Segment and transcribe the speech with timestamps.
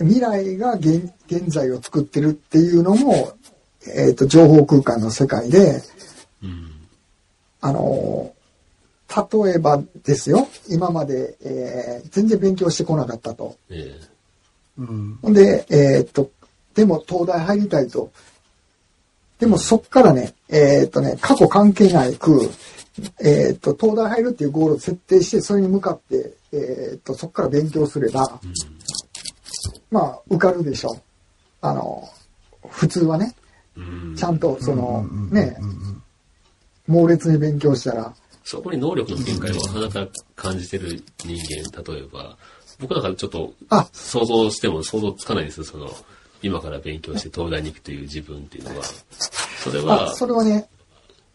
[0.00, 3.32] 未来が現現在を作ってるっていうのも、
[3.94, 5.82] えっ、と、情報空間の世界で、
[6.42, 6.70] うん。
[7.60, 8.32] あの、
[9.08, 13.56] 例えばですよ、今まで、えー全然勉強してこなかったと。
[13.70, 14.08] ええ
[14.78, 15.18] うん。
[15.20, 16.30] ほんで、えーっと、
[16.74, 18.10] でも東大入りたいと。
[19.38, 22.50] でもそっからね、えーっとね、過去関係ないく、
[23.20, 28.40] えーっと、東大入るっていうゴールを設定して、それに向かって、えーっと、そっから勉強すれば、
[29.90, 31.00] まあ、受かるでしょう。
[31.60, 32.08] あの、
[32.68, 33.34] 普通はね、
[33.76, 34.14] うん。
[34.16, 35.56] ちゃんと、そのね、
[36.86, 38.14] 猛烈に勉強したら、
[38.44, 42.36] そこに能力の限界をなかなか感じてる人間、例えば、
[42.80, 45.90] 僕なんかちょっとあ、想像しても想像つかないですよ、その、
[46.42, 48.84] 今から勉強して東大に行くという自分っていうのは。
[49.62, 50.68] それあは、それはね、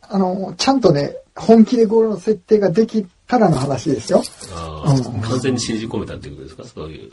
[0.02, 4.24] あの、ちゃんとね、本気でゴールの設定ができたらの話ですよ。
[4.54, 6.64] あーうん完全に信じ込めたっていうことですか？
[6.82, 7.12] そういう。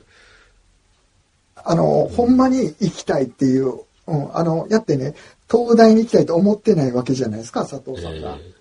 [1.65, 5.15] あの、ほんまに行きたいっていう、うん、あの、やってね、
[5.51, 8.39] 東大に行きたいと思ってないわけじゃないですか、佐藤さんが。
[8.41, 8.61] え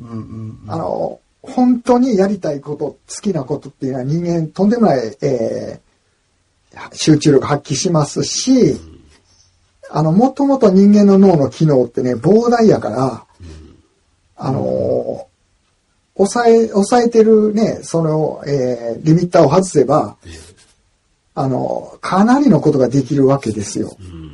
[0.00, 5.90] うんうんあの、本当にやりたいこと、好きなことっていうのは人間とんでもない、えー
[6.92, 8.76] 集中力発揮しますし、
[9.90, 13.26] あの、もともと人間の脳の機能ってね、膨大やから、
[14.36, 15.26] あの、
[16.16, 20.28] 抑え、抑えてるね、その、えーリミッターを外せば、え
[21.40, 23.96] あの、かなりのことができるわけですよ。
[24.00, 24.30] うん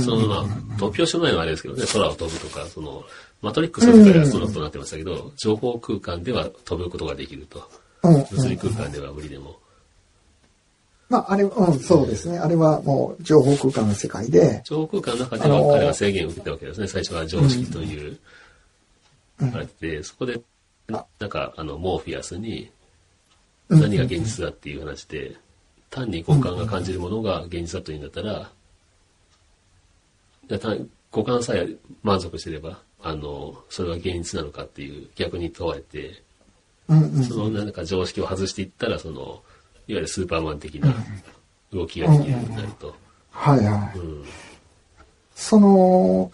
[0.00, 0.44] そのまあ、
[0.78, 3.04] 突拍子もないのはあれですけどね、空を飛ぶとか、その、
[3.40, 7.70] マトリックスの世界はそんなことになってましたけど、情報空間では飛ぶことができると。
[8.02, 9.56] 物理空間では無理でも。
[11.08, 12.38] まあ、あれ、うん、そうですね。
[12.38, 16.88] あれはもう情報空間の世界で、情報空間の中では彼は制限を受けたわけですね。
[16.88, 18.18] 最初は常識という、
[19.40, 20.40] あれで、そこで、
[20.88, 22.72] ななんか、あの、モーフィアスに、
[23.68, 25.36] 何が現実だっていう話で、
[25.96, 28.50] 単に五感が感じるものが現実だというんだったら、
[30.48, 30.58] じゃ
[31.10, 31.68] 五感さえ
[32.02, 36.22] 満足してれば、あの、それは現実なのかっていう逆に問われて。
[37.28, 39.42] そのなんか常識を外していったら、その、いわ
[39.86, 40.94] ゆるスーパーマン的な
[41.72, 42.94] 動きができるようになると。
[43.30, 43.98] はいはい。
[43.98, 44.24] うん
[45.36, 46.32] その、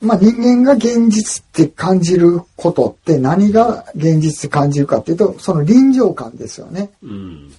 [0.00, 6.90] まあ、人間が現実って感じることって何が現実って感じるかっていうと、その臨場感ですよね。
[7.02, 7.52] うん。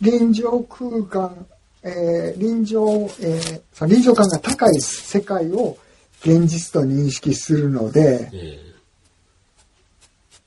[0.00, 1.46] 臨場空間、
[1.82, 2.86] えー臨場、
[3.20, 5.76] えー臨場感が高い世界を
[6.20, 8.70] 現実と認識するので、え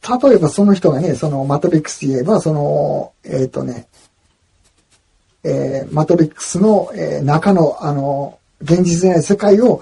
[0.04, 3.88] 例えばその人がね、そのマトリックスで言えば、その、えっ、とね、
[5.44, 9.82] えーマトリックスの、えー中の、あの、現実でない世界を、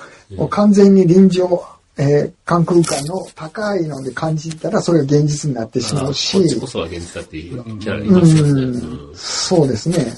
[0.50, 1.66] 完全に臨場、
[2.02, 8.52] えー、感空間の高いので感じたら、それが現実になってえしまうし、こっちこそは現実だっていうキャラますよね。
[8.64, 9.16] うん。
[9.16, 10.12] そうですね。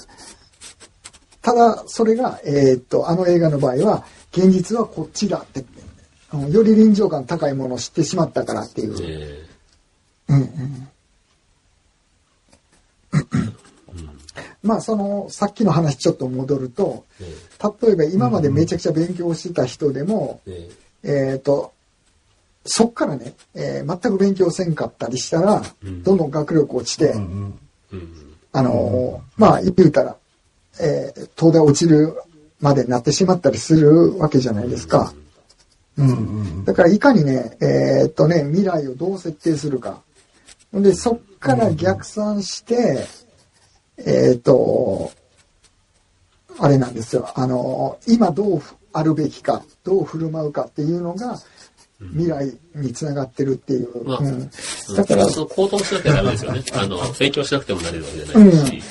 [1.42, 5.66] ただ、それが、えーっと、あの映画の場合は、現実はこっちだって、
[6.32, 8.96] うんより臨場感高いものを知ってしまったからっていう。
[9.04, 9.46] え
[10.30, 10.88] うんうん
[14.64, 17.54] まあ、その、さっきの話ちょっと戻ると、ええ
[17.86, 20.42] 例えば今までめちゃくちゃ勉強してた人でも、
[21.04, 21.74] えええーっと、
[22.66, 27.54] そっからね、えー全く勉強せんかったりしたら、うんどんどん学力落ちて、うん
[27.92, 30.16] うんあのーまあ、言うたら、
[30.80, 32.16] えー東大落ちる
[32.62, 35.14] までになってしまったりするわけじゃないですか。
[35.98, 36.66] うん。
[36.66, 40.02] だから、いかにね、えーっとね、未来をどう設定するか。
[40.74, 43.06] で、そっから逆算して、
[43.98, 45.12] えーっと、
[46.58, 47.30] あれなんですよ。
[47.36, 48.62] あのー今どう
[48.94, 51.40] あるべきか、どう振る舞うかっていうのが、
[52.00, 54.06] 未来につながってるっていう。
[54.06, 54.50] まあうん、
[54.96, 56.64] だから、その行動しなきゃダメですよね。
[56.74, 58.82] あの、勉強しなくてもなれるわけじゃないですし。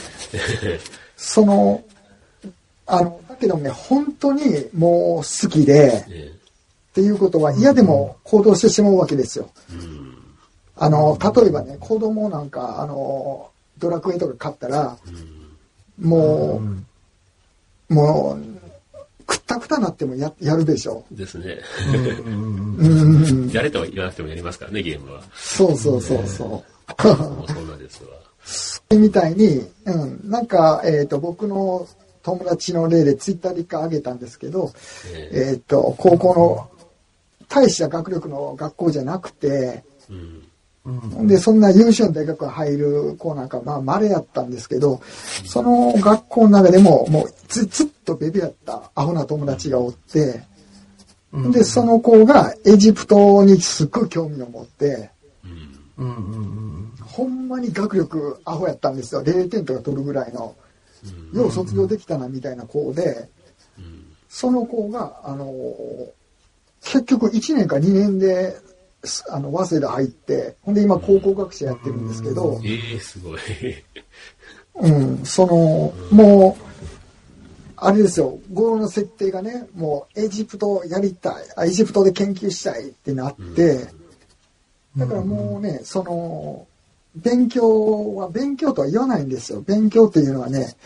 [1.16, 1.84] その、
[2.86, 6.34] あの、だけどね、本当にもう好きで、え
[6.92, 9.48] っていうことは嫌でも行動してしまうわけですよ。
[9.72, 10.14] えうん。
[10.76, 14.98] あの、例えばね、子供なんか、あの、ドラクエとか買ったら、
[15.98, 16.60] も
[17.88, 18.51] う、もう、
[19.32, 21.06] くったくたなってもややるでしょ。
[21.10, 21.58] ですね。
[22.26, 25.22] うん、やれとは言わなくてもやりますからね、ゲームは。
[25.34, 26.48] そうそうそうそう。
[26.48, 26.64] も
[27.48, 28.10] うそんなですわ。
[28.98, 31.88] みたいに、うん、なんか、えっ、と、僕の
[32.22, 34.72] 友達の例でツイッターで一回あげたんですけど、
[35.14, 36.70] えええっ、と、高校の
[37.48, 40.42] 大した学力の学校じゃなくて、うん
[41.26, 45.00] で、そんな優秀な大学が入る子なんか、まあ、稀やったんですけど、
[45.44, 50.42] その学校の中でも、もうず、ずっとベビやったアホな友達がおって、
[51.52, 55.10] で、その子がエジプトにすっごい興味を持って、
[55.98, 56.06] うん。
[56.06, 59.22] うんほんまに学力アホやったんですよ。
[59.22, 60.56] 0点とか取るぐらいの。
[61.34, 63.28] よう卒業できたなみたいな子で、
[64.28, 65.52] その子が、あの、
[66.80, 68.56] 結局1年か2年で、
[69.30, 73.40] あの、早稲田入って、ほんで今考古学者やってるんですけど、ええすごい。
[74.74, 76.62] うん、その、もう、
[77.76, 83.88] あれですよ、ゴールの設定がね、もうエジプトやりたい、あエジプトで研究したいってなって、
[84.96, 86.66] だからもうね、その、
[87.16, 89.60] 勉強は勉強とは言わないんですよ。
[89.62, 90.76] 勉強っていうのはね、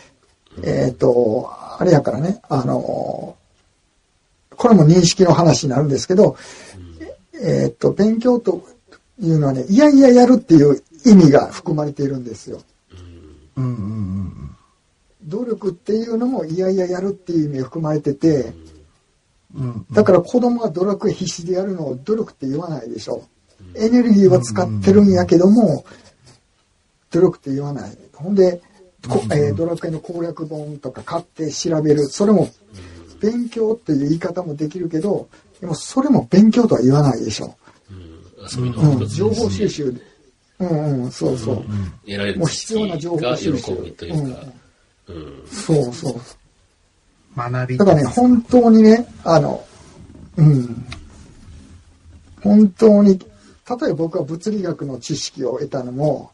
[0.63, 3.37] えっ、と、あれやからね、あの、
[4.55, 6.35] これも認識の話になるんですけど、
[7.41, 8.63] えっ、と、勉強と
[9.19, 12.61] いうのはね、いやいややるっていう意味が含まれているんですよ。
[13.55, 14.47] うんうんうん
[15.27, 18.53] 努力っていうのもいやいややるっていう意味が含まれてて、
[19.53, 19.85] うん。
[19.91, 23.27] だから子供が努力必死でやるのを努力って言わないでしょ。
[23.75, 25.85] エネルギーは使ってるんやけども、
[27.11, 27.97] 努力って言わない。
[28.13, 28.61] ほんで、
[29.07, 32.05] こえードラクエの攻略本とか買って調べる。
[32.07, 32.49] それも
[33.21, 35.27] 勉強っていう言い方もできるけど、
[35.59, 37.55] でもそれも勉強とは言わないでしょ。
[38.55, 40.01] 遊びうん、の一つ情報収集。
[40.59, 41.55] うんうん、そうそう。
[42.05, 45.47] 得られるもう必要な情報収集うん。
[45.47, 46.21] そうそう。
[47.35, 49.63] 学びだからね、本当にね、あの、
[50.37, 50.85] うん。
[52.41, 53.25] 本当に、例え
[53.89, 56.31] ば僕は物理学の知識を得たのも、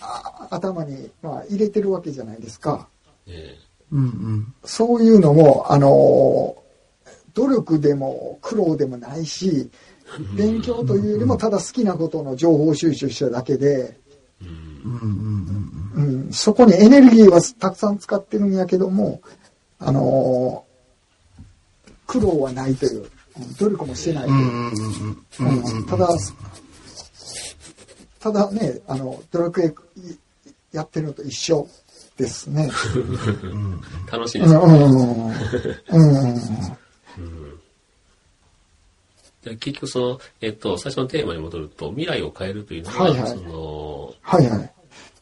[0.00, 2.88] あ頭に、まあ、入れてるわけじゃないですか。
[3.26, 3.56] え
[3.92, 4.54] うんうん。
[4.64, 6.56] そういうのも、あの、
[7.36, 9.70] 努力でも苦労でもないし、
[10.36, 13.96] 勉強というよりもただ好きなことの情報収集しただけで、
[14.40, 14.48] うん。
[14.84, 15.96] うん。
[15.96, 19.20] うんうん、そこにエネルギーはたくさん使ってるんやけども、
[19.78, 20.64] あの
[22.06, 23.10] 苦労はないという、うん
[23.58, 24.46] 努力もしてないという、うん。
[24.46, 24.74] うん。
[25.40, 25.62] うん。
[25.62, 25.76] うん。
[25.76, 25.86] うん。
[25.86, 26.08] ただ、
[28.18, 29.74] ただね、あの、ドラクエ
[30.72, 31.68] やってるのと一緒
[32.16, 32.70] ですね。
[34.08, 34.54] え 楽しいです。
[34.54, 35.32] ようん、うん、
[37.18, 37.60] う
[39.54, 44.72] 結局その、えっと、最初のテーマに戻ると、未来を変えるというのは、はいはいその、はいはい。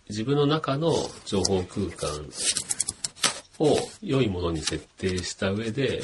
[0.09, 0.93] 自分の中の
[1.25, 2.27] 情報空間
[3.59, 6.03] を良いものに設定した上で、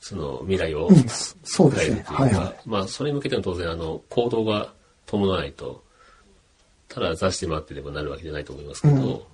[0.00, 0.88] その未来を。
[0.88, 2.68] 変えるというか、はいはい。
[2.68, 4.72] まあ、それに向けての当然、あの、行動が
[5.06, 5.82] 伴わないと、
[6.88, 9.26] ただ座して待ってればなるわけじゃないと思いますけど、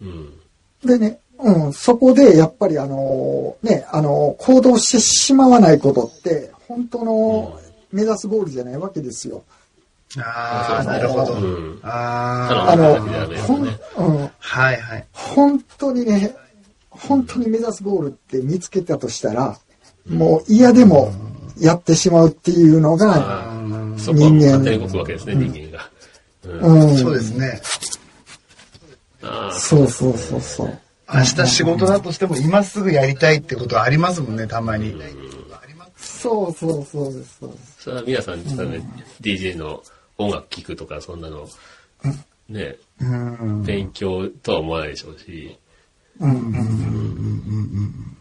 [0.00, 0.40] うん。
[0.84, 7.60] でね、うん、そこでやっぱりあのね、あの行動してしまわないことって、本当の
[7.92, 9.44] 目指すゴールじゃないわけですよ。
[10.18, 11.34] ああ、なるほど。
[11.34, 12.96] うんああの、
[13.42, 15.06] ほん、ねうん、あ、はいはい。
[15.12, 16.34] 本当にね、
[16.90, 19.58] 本当に目指すゴールって見つけたとしたら、
[20.08, 21.12] もう嫌でも
[21.58, 25.90] やってしまうっていうのが、ああ、そこはもう勝手に動くわけですね、人間が。
[26.44, 26.80] うん。
[26.90, 27.60] うん、そうですね。
[29.22, 30.78] ああ、そうそうそうそう。
[31.12, 34.94] 明日仕事だとしても今すぐやりたいってことありますもんね、たまに。
[35.96, 37.38] そうそうそうです。
[37.38, 38.82] そうですそれは皆さん、多分
[39.20, 39.82] DJ の
[40.18, 41.48] 音楽聴くとか、そんなの、
[42.48, 43.62] ね、うん。
[43.62, 45.56] 勉強とは思わないでしょうし、
[46.18, 46.30] うん。
[46.30, 48.16] うん。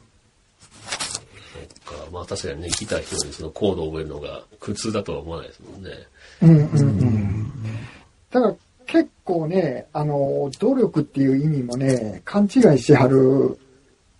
[1.85, 5.83] そっか、まあ確かにね、来た人にそのコードを覚えるのが苦痛だとは思わないですもん。
[5.83, 5.91] ね。
[6.41, 6.49] うん。
[6.49, 6.99] うん。
[6.99, 7.51] うん。
[8.31, 8.55] だから
[8.87, 13.57] 結構ね、あの、努力っていう意味もね、勘違いしはる、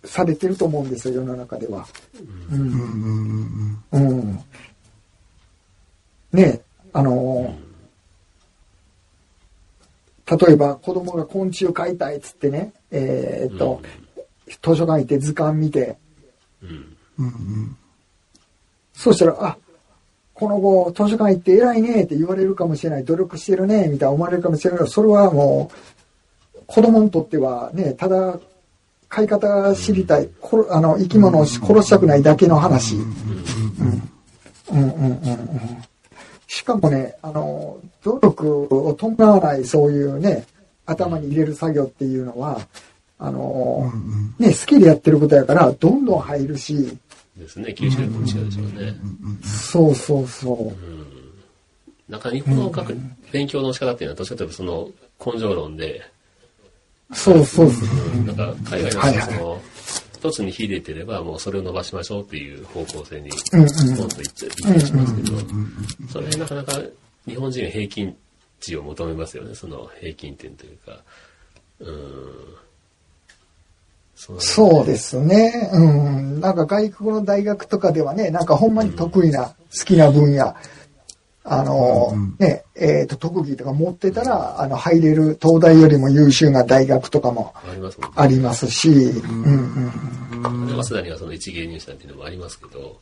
[0.04, 1.86] されてると思うんですよ、世の中では。
[2.50, 2.60] うん。
[3.92, 4.44] うんうん
[6.96, 7.54] あの、
[10.26, 13.82] 例えば子供が昆虫飼いたいっつってね、えーっと、
[14.46, 15.98] 図書館行って図鑑見て、
[16.62, 16.96] うん。
[17.18, 17.76] うんうん
[18.94, 19.58] そうしたら、あ、
[20.38, 25.70] この子図書館行って偉いねって言われるかもしれない、努力してるね、みたいな思われるかもしれないけど、それはも
[26.54, 28.38] う、子供にとってはね、ただ、
[29.08, 32.96] 飼い方が知りたい、こあの、生き物を殺したくないだけの話。
[32.96, 33.02] うん。
[34.72, 35.84] うんうんうんうん。
[36.46, 40.44] しかもね、あの、努力を伴わないそういうね、
[40.84, 42.60] 頭に入れる作業っていうのは、
[43.18, 43.90] あの、
[44.38, 46.98] ね、好きでやってることやから、どんどん入るし、
[47.36, 48.94] ですね、吸収力も違うでしょうね。
[49.42, 52.10] そうそうそう。
[52.10, 52.96] なんか日本の学、
[53.32, 54.90] 勉強の仕方っていうのは、どっちかというとその
[55.24, 56.02] 根性論で、
[57.12, 57.88] そうそうそう。
[58.14, 59.62] うんなんか海外の人はその、
[60.14, 65.38] 一つに秀でてれば、もうそれを伸ばしましょうっていう方向性に、うんうんポンと言って、言ってしますけど、
[66.10, 66.80] それなかなか
[67.26, 68.16] 日本人は平均
[68.60, 71.02] 値を求めますよね、その平均点というか。
[71.80, 72.56] うん。
[74.16, 75.70] そうですね。
[75.72, 76.40] うん。
[76.40, 80.54] なんか外国の大学とかではね、なんかほんまに得意な、好きな分野。
[81.48, 88.14] あの、ね、えっ、と、特技とか持ってたら、あの、入れる東大よりも優秀な大学とかもありますもんね。
[88.16, 89.44] ありますし、うん。
[90.44, 90.68] うん。
[90.68, 92.58] 早稲田にはその一芸入試なんていうのもあります。
[92.58, 93.00] けど、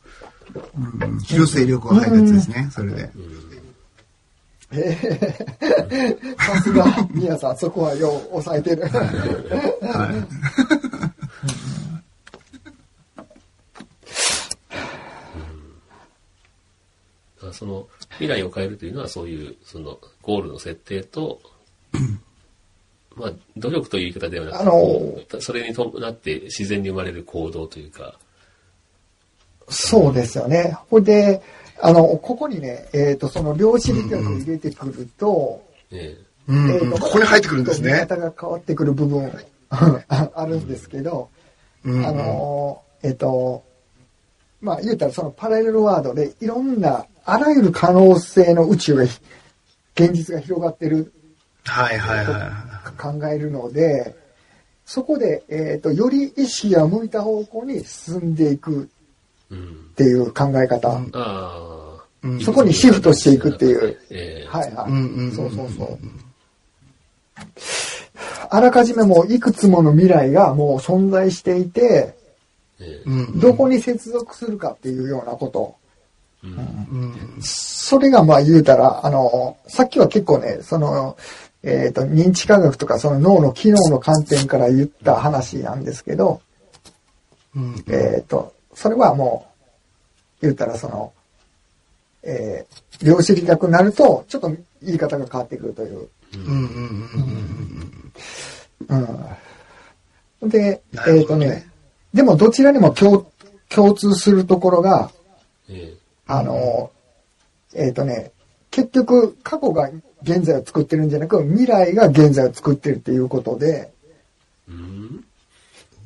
[1.23, 2.49] 広末涼子が入ったやつです。
[2.51, 3.09] ね、それで。
[6.37, 6.73] さす。
[6.73, 8.81] が、宮さん、そこはよう抑えてる。
[8.81, 8.89] だ
[17.45, 21.39] からその未来を変えるというのはそういうそのゴールの設定と、
[23.15, 28.15] まあ努力という言い方ではなくて、あのそれに伴って自然に生まれる行動というか、
[29.69, 30.77] そうですよね。
[30.89, 31.41] ほいで、
[31.81, 36.15] あの、ここにね、えっ、と、その量子力学を入れてくると、ね
[36.47, 36.71] うん。
[36.71, 37.93] えーとここに入ってくるんですね。
[37.93, 39.31] 見方が変わってくる部分
[39.69, 41.29] あ あるんですけど、
[41.83, 43.63] うんあのーえっ、と、
[44.61, 49.19] まあ言うたらそのパラレルワードでいろんなあらゆる可能性の宇宙がひ
[49.95, 51.11] 現実が広がってる
[51.63, 54.15] はいはいはいは考えるので、
[54.85, 58.89] そこで、えっ、と、より意識が向いた方向に進んでいく
[59.49, 60.89] うんっていう考え方。
[60.89, 63.99] ああ、うんそこにシフトしていくっていう。
[64.11, 64.91] ええはいはい。
[64.91, 65.99] うんうんうんそうそうそう。
[68.49, 72.15] あらかじめもういくつもの未来がもう存在していて、
[72.79, 75.75] ええうんどこに接続するかっていうようなこと。
[76.43, 76.51] うん。
[76.51, 76.55] う
[77.37, 81.17] んそれがまあ言うたら、あの、さっきは結構ね、その、
[81.63, 86.41] えっ、と、認知科学とかその脳の機能の観点から言った話なんですけど、
[87.55, 87.83] うん。
[87.89, 89.47] えっ、と、それはも
[90.41, 91.13] う、言ったらその、
[92.23, 94.49] えー、量子力学になると、ちょっと
[94.81, 96.09] 言い方が変わってくるという。
[100.43, 100.49] うん。
[100.49, 101.47] で、えっ、とほどね。
[101.47, 101.67] ね、
[102.13, 103.31] でもどちらにも共
[103.69, 105.11] 共通するところが、
[105.69, 106.91] ええあの、
[107.73, 108.31] えっ、とね、
[108.71, 109.89] 結局過去が
[110.23, 113.91] 現在を作ってるんじゃなく、未来が現在を作ってるっていうことで、
[114.67, 115.23] うん？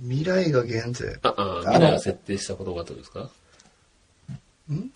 [0.04, 1.18] 未来が現在？
[1.24, 3.30] ああ、未来が設定したことがってことですか？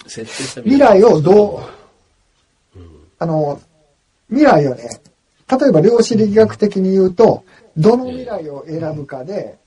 [0.08, 1.04] 設定した未来。
[1.04, 1.58] をど
[2.76, 2.80] う、
[3.20, 3.62] あの、
[4.30, 5.02] 未来をね、
[5.50, 7.44] 例えば量子力学的に言うと、
[7.78, 9.58] どの未来を選ぶかで、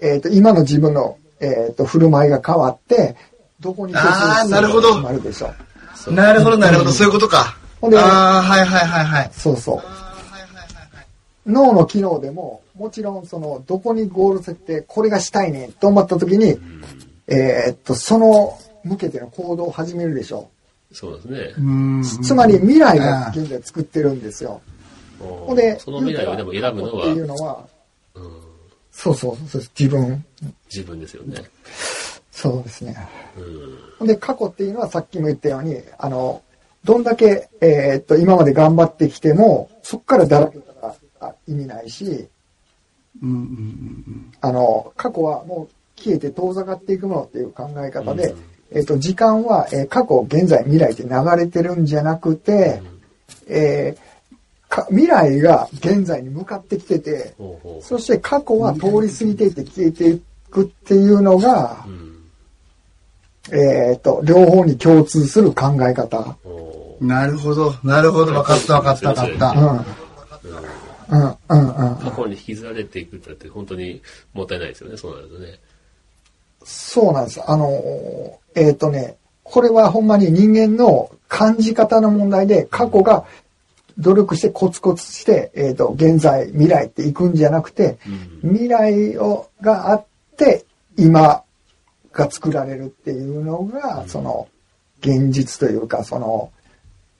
[0.00, 3.16] えっ、と、今の自分の、えっ、と、振る舞いが変わって、
[3.64, 5.50] どこになるほど決まるでしょ。
[5.94, 7.56] そうなるほどなるほど、そういうことか。
[7.80, 9.30] ほんでああ、はいはいはいはい。
[9.32, 9.82] そうそう。
[11.50, 16.58] 脳の機能でも、もちろんその、どこにゴール設定、これがしたいねと思った時に、
[17.26, 20.50] えーっと、その向けての行動を始めるでしょ
[20.92, 21.54] そうですね。
[21.58, 22.04] うんう。
[22.04, 24.60] つまり未来が現在作ってるんですよ。
[25.20, 27.66] おほんで、その未来をでも選ぶのはっていうのは、
[28.14, 28.44] うん
[28.90, 30.24] そうそうそう、自分。
[30.72, 31.42] 自分ですよね。
[32.34, 32.96] そうですね。
[34.00, 34.06] うん。
[34.08, 36.42] で、過去っていうのはさっきも言ったように、あの、
[36.84, 42.28] どんだけ、えーっと、今まで頑張ってきても、そこからだらけたらあ意味ないし、
[43.22, 48.34] うんうんうんあの、過去はもう消えて遠ざかっていくものっていう考え方で、
[48.72, 52.82] えっ、と、時間は、えー過去、現在、未来って流れてるんじゃなくて、
[53.46, 54.14] えー
[54.68, 57.36] か未来が現在に向かってきてて、
[57.80, 62.13] そして過去は通り過ぎていって消えていくっていうのがう、ん
[63.52, 66.36] えっ、と、両方に共通する考え方。
[67.00, 69.60] なるほど、なるほど、分かった分かった分かった。
[69.60, 69.94] うん。
[71.08, 71.96] うん、うん、うん。
[71.96, 74.00] 過去に引きずられていくってだって本当に
[74.32, 75.58] もったいないですよね、そうなるとね。
[76.64, 77.42] そうなんです。
[77.46, 83.26] あのー、えっ、とね、これはほんまに人間の感じ方の問題で、過去が
[83.98, 87.98] 努力してコツコツして、えっ、と、現在、未来っていくんじゃなくて、
[88.42, 90.04] 未来をがあっ
[90.36, 90.64] て、
[90.96, 91.43] 今
[92.14, 94.48] が作られるっていうのが、その、
[95.00, 96.50] 現実というか、その、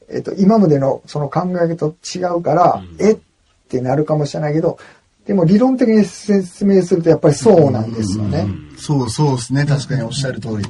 [0.08, 3.18] えっ、と、今までのその考え方と違うから、うんえっ
[3.68, 4.78] てなるかもしれないけど、
[5.26, 8.46] でも理論的に説明するとやっぱりそうなんですよね。
[8.76, 10.64] そうそうですね、確かにおっしゃる通り。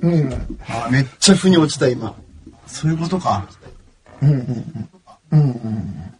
[0.00, 0.32] うん。
[0.60, 2.14] あーめっちゃ腑に落ちた、今。
[2.66, 3.48] そういうことか。
[4.22, 4.88] うんうんうん。
[5.32, 6.12] うんうん。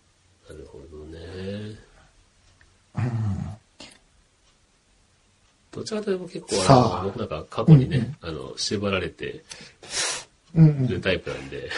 [0.48, 1.78] なるほどね。
[5.72, 7.02] どちらかというと結構あさの、あ。
[7.04, 9.42] 僕なんか過去にね、あの、縛られて
[10.54, 11.70] うタイプなんで、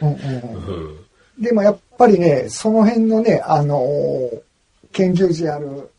[0.00, 0.16] うんうん
[1.36, 1.42] うん。
[1.42, 4.40] でもやっぱりね、その辺のね、あのー
[4.92, 5.90] 研究者ある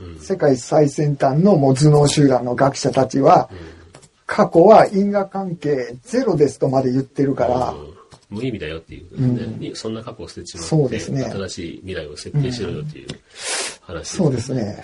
[0.00, 0.18] うん。
[0.18, 3.50] 世界最先端のもう頭脳集団の学者たちは、
[4.26, 7.92] 過去は因果関係ゼロですとまで言ってるから、うん
[8.32, 13.08] 無意味だよっていうことですね、にそんな過去を捨てちまって、そうですね新しい未来を設定しろよっていう
[13.82, 14.82] 話そうですね。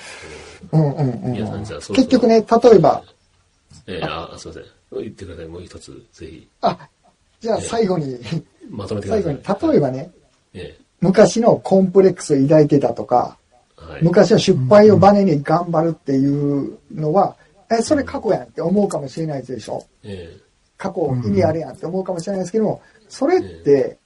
[0.73, 3.03] うんうんうん皆さんじゃあ結局ね、例えば、
[3.87, 4.65] えーあ、すいません。
[4.93, 5.47] 言ってください。
[5.47, 6.49] もう一つ、ぜひ。
[6.61, 6.89] あ、
[7.41, 8.19] じゃあ最後に、
[8.69, 9.35] まとめてくだ最さい。
[9.43, 10.11] 後に、例えばね、
[10.55, 13.39] え昔のコンプレックスを抱いてたとか、
[13.81, 14.03] えはい。
[14.03, 17.37] 昔は失敗をバネに頑張るっていうのは、
[17.71, 19.87] え、それ過去やんって思うかもしれないでしょ。
[20.03, 20.37] え
[20.79, 23.99] 過去意味あるやんって思うかもしれないですけども、それって、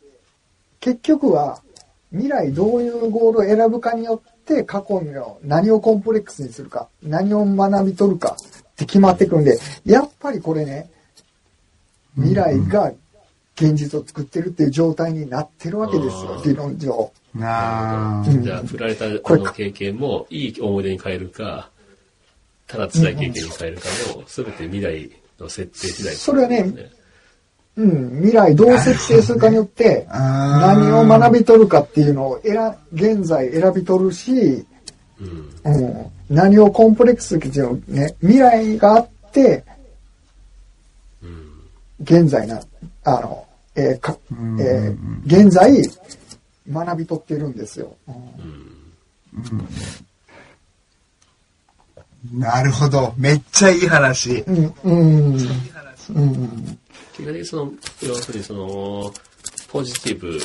[0.80, 1.62] 結局は
[2.10, 10.90] 未来どういうゴールを選ぶかによって過去の何をコンプレックスにするか、何を学び取るかって決まってくるんで、やっぱりこれね、
[12.16, 12.92] 未来が
[13.56, 17.12] 現実を作ってるっていう状態になってるわけですよ、理論上。
[17.34, 21.70] なあえじゃあ、振られたあこれの経験も、いい思い出に変えるか、
[22.66, 26.72] ただ辛い経験に変えるかも、すべて未来の設定次第、それはね
[27.74, 34.66] うん、未来どう設定するかによって、何を学び取るかっていうのを選、現在選び取るし、
[35.64, 35.74] うん。
[35.74, 39.64] うん、何をコンプレックスっていうのね、未来があって、
[41.22, 41.48] うん。
[42.02, 42.60] 現在な、
[43.04, 45.72] あの、えーかうんえー現在、
[46.70, 47.96] 学び取ってるんですよ。
[52.32, 53.14] なるほど。
[53.16, 54.44] めっちゃいい話。
[54.46, 55.38] うん、うん、
[56.14, 56.78] うん、
[57.12, 59.12] 結果的にその、要するにその、
[59.68, 60.38] ポジティブ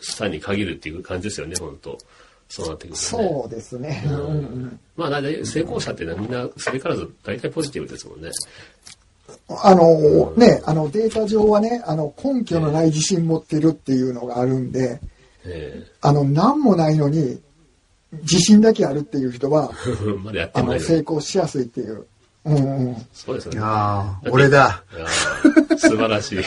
[0.00, 1.98] さに限るっていう感じですよね、本当
[2.48, 3.28] そうなってくるとね。
[3.28, 4.02] そうですね。
[4.06, 8.30] うんうんまあ、大体成功者っていうのはみんな、それからず大体ポジティブですもんね。
[9.48, 15.00] あの、ね、あの、データ上はね、あの、根拠のない自信持ってるっていうのがあるんで、
[15.44, 17.40] えあの、何もないのに、
[18.22, 20.96] 自信だけあるっていう人は、え まだやってあの、もないのに。
[20.96, 22.06] 成功しやすいっていう。
[22.48, 23.06] うんうん。
[23.12, 23.60] そうですよね。
[23.62, 24.82] ああ、俺だ。
[25.76, 26.38] 素晴らしい。
[26.38, 26.44] いや、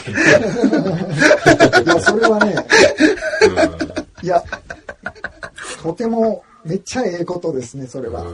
[2.00, 2.56] それはね、
[4.22, 4.42] いや、
[5.82, 8.24] とても、めっちゃええことですね、それは。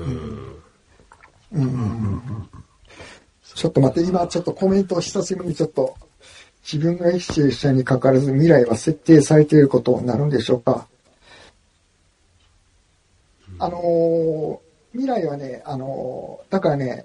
[3.55, 5.97] ちょっと待って、今ちょっとコメントを久しぶりにちょっと、
[6.71, 10.87] 自分が生きている人に関わらず未来は設定されていることになるんでしょうか。
[13.59, 14.59] あのー
[14.93, 17.05] 未来はね、あのーだからね、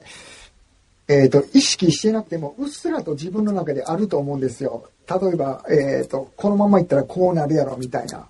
[1.08, 4.86] えっ、と、意識してなくても、うっすらと自分の中であると思うんですよ。
[5.10, 8.28] 例えば、えっ、と、このままいったらこうなるやろ、みたいな。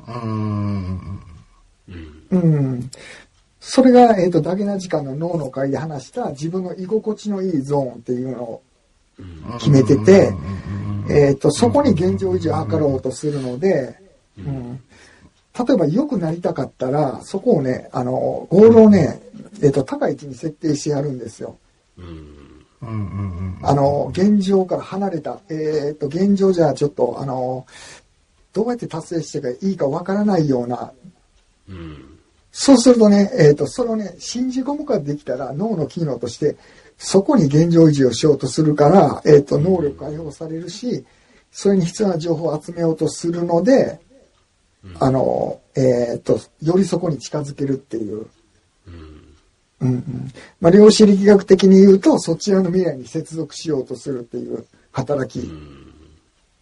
[0.00, 1.20] うーん。
[2.30, 2.90] うん。
[3.60, 8.62] それが、えっ、と、ダゲな時間の脳の会で話した自分の居心地のいいゾーンっていうのを
[9.58, 10.32] 決めてて、
[11.08, 13.96] えっ、と、そこに現状維持を図ろうとするので、
[14.38, 14.80] うん。
[15.56, 19.20] 例えば良くなりたかったら、そこをね、あの、ゴールをね、
[19.62, 21.58] えっ、と、高い位置に設定してやるんですよ。
[22.02, 22.32] うん。
[22.82, 23.66] うんうんうん。
[23.66, 27.66] あの、現状から離れた、えっ、と、現状じゃちょっと、あの、
[28.52, 30.92] どうやって達成していいかわからないような
[31.68, 32.18] うん。
[32.50, 36.56] そうするとね、えっ、と、それをね、信じ込むができたら、脳の機能として、
[36.98, 41.04] そこに現状維持をしようとするから、えっ、と、能力が解放されるし、
[41.50, 44.00] それに必要な情報を集めようとするので、
[44.98, 48.26] あの、えっ、と、よりそこに近づけるっていう。
[49.82, 50.32] うんうん。
[50.60, 55.44] まあ、量子力学的に言うと、そちらの未来に接続しようとするっていう働き。
[55.44, 55.82] うん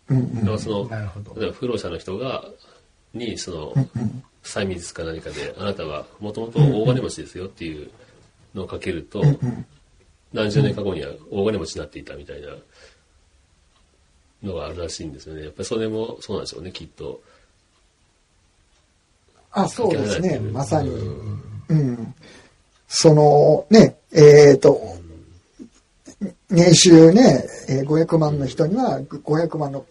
[0.09, 2.45] うからその、なるほど例えば不老者の人が、
[3.15, 3.75] に、その、
[4.43, 7.91] 催眠か何かで、あなたはもともと大金持ちですよっていう
[8.55, 9.23] のをかけると、
[10.33, 12.49] 何十年か後には大金持ちになっていたみたいな
[14.43, 15.45] のがあるらしいんですよね。
[15.45, 17.21] やっぱりそれもそうなんでしょうね、きっと。
[19.53, 20.39] あ、そうですね。
[20.39, 20.91] まさに。
[20.91, 21.50] うん。
[22.93, 24.97] その、ね、えっ、と、
[26.51, 29.87] 年収ね、えー500万の人には500万の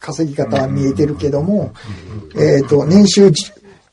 [0.00, 1.72] 稼ぎ方は見えてるけども、
[2.36, 3.32] えっ、と、年収 10,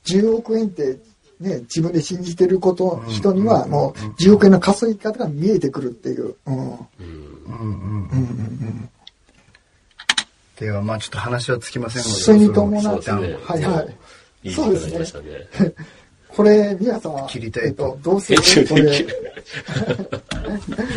[0.05, 0.97] 10億円って、
[1.39, 6.35] ね、自分で信じてること、人にはもう10億円の稼ぎ方が見えてくるっていう。
[6.47, 6.57] うん。
[6.57, 8.89] うんうん
[10.59, 12.15] では、まあちょっと話はつきませんので。
[12.15, 13.19] それに伴って、は
[13.57, 13.81] いは
[14.43, 14.49] い。
[14.49, 15.47] いいそうですね
[16.35, 19.09] これ、皆さんは、切りたいえっと、どうするこれできる。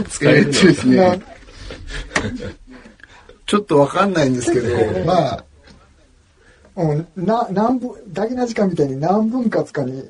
[0.08, 1.20] 使えるのえーっとですなね。
[3.46, 5.44] ちょっとわかんないんですけど、まあ、
[6.76, 10.08] うん、な、何分、大事な時間みたいに何分割かに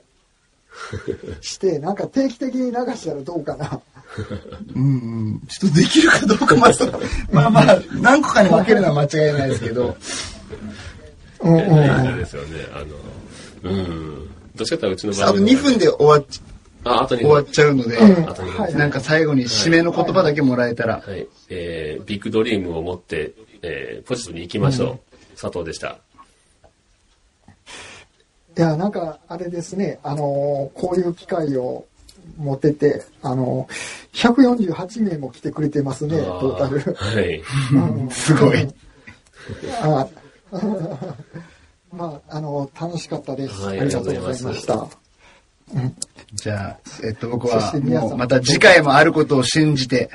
[1.40, 3.80] して、なんか定期的に流したらどうかな。
[4.74, 4.87] うんう
[5.30, 6.84] ん、ちょっとできるかどうかまず、
[7.32, 9.96] まあまあ、何個かに分けるのは間違いないですけど、
[11.40, 12.18] うんうん。
[12.18, 12.60] ですよね。
[12.72, 12.78] あ
[13.64, 14.34] の、うん。
[14.55, 16.25] どっちかっていうとうちの場合あと2分で終わっ
[16.85, 17.27] あ、あと2分。
[17.27, 18.61] 終わっちゃうので、うんあと2分。
[18.62, 21.27] はいなんか最後に締めの言葉だけもらえたら、はい。
[21.49, 25.01] えー、ビッグドリームを持って、えー、ポジティブに行きましょ
[25.35, 25.40] う。
[25.40, 25.99] 佐藤でした。
[28.57, 31.87] いや、なんか、あれですね、あのーこういう機会を
[32.37, 33.67] 持ってて、あの、
[34.12, 36.95] 148名も来てくれてますね、あートータル。
[36.95, 37.43] はい。
[37.73, 38.69] うん すごい。
[39.83, 40.07] あ
[41.96, 43.62] まあ、あの、楽しかったです。
[43.62, 44.87] はいありがとうございました。
[46.35, 50.11] じゃあ、えっと、僕はそして、皆さんもう、また次回もあることを信じて、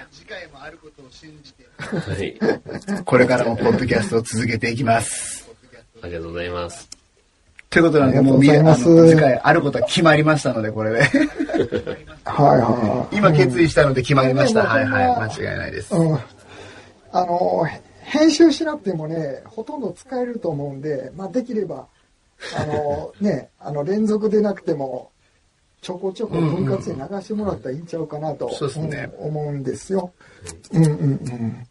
[1.80, 2.38] はい。
[3.06, 5.48] これからもポッドキャストを続けていきます。
[6.02, 6.90] ありがとうございます。
[7.70, 11.00] ということなんで、もうみ、あございますの、次回あることは決まりましたので、これで。
[12.26, 13.16] はいはい。
[13.16, 14.62] 今決意したので決まりました。
[14.62, 15.06] うんはいはい。
[15.06, 15.94] うん間違いないです。
[15.94, 16.20] うん。
[17.12, 17.68] あの、
[18.10, 21.88] 編集しなくてもね、ほとんど使えると思うんで、まあ、できれば、
[22.58, 25.12] あの、 ね、あの、連続でなくても、
[25.82, 30.12] ちょこちょこ分割で流してもらったらいいんちゃうかなと、そうですねうん思うんですよ。
[30.74, 31.68] うんうんうん。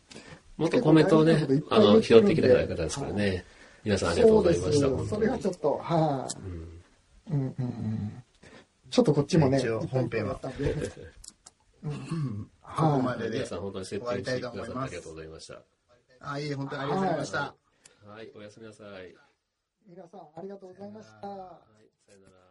[0.57, 3.45] もっとコメントをね、あの、拾っていけたらよかったですからね。
[3.85, 4.87] 皆さんありがとうございました。
[4.87, 5.09] そうです。
[5.11, 6.29] それがちょっと、は
[7.31, 7.41] い、うん。
[7.41, 8.23] うんうん
[8.91, 10.73] ちょっとこっちもね、一応本編はったんで
[11.85, 13.19] うんここまはい。
[13.19, 15.63] でで皆さん本当にセッティングしてくださってありがとうございました。
[16.21, 17.39] はい、本当にありがとうございました。
[17.39, 17.55] は
[18.07, 19.15] い、はい、おやすみなさい。
[19.87, 21.29] 皆さん、ありがとうございました。
[21.29, 22.48] はい、さよなら。